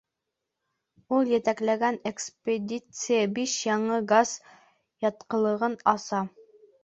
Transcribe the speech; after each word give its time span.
Ул 1.17 1.27
етәкләгән 1.33 1.99
экспедиция 2.11 3.19
биш 3.35 3.53
яңы 3.67 3.99
газ 4.13 4.33
ятҡылығын 5.09 5.77
аса. 5.95 6.23